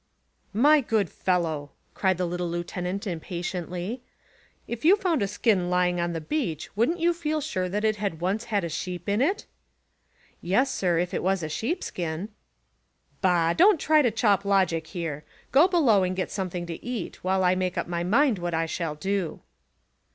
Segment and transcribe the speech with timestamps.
[0.51, 4.01] "My good fellow," cried the little lieutenant impatiently,
[4.67, 7.97] "if you found a skin lying on the beach, wouldn't you feel sure that it
[7.97, 9.45] had once had a sheep in it?"
[10.41, 12.29] "Yes, sir, if it was a sheepskin."
[13.21, 13.53] "Bah!
[13.53, 17.53] Don't try to chop logic here; go below and get something to eat, while I
[17.53, 19.41] make up my mind what I shall do."